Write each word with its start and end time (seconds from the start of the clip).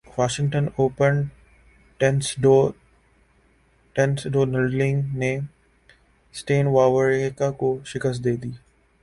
Washington 0.17 0.65
Open 0.75 1.21
ٹینسڈونلڈینگ 3.95 4.97
نے 5.17 5.31
Stan 6.35 6.67
Wawrinka 6.67 7.49
کو 7.59 7.69
شکست 7.85 8.23
دیدی 8.23 8.51